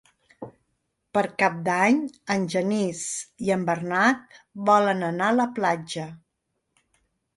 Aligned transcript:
Per 1.17 1.21
Cap 1.43 1.59
d'Any 1.67 1.99
en 2.37 2.47
Genís 2.53 3.03
i 3.49 3.53
en 3.59 3.67
Bernat 3.69 4.41
volen 4.71 5.07
anar 5.13 5.29
a 5.35 5.41
la 5.41 5.47
platja. 5.61 6.07